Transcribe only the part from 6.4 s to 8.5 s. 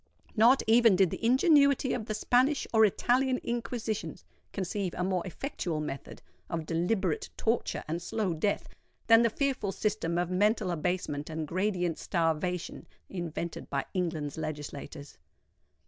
of deliberate torture and slow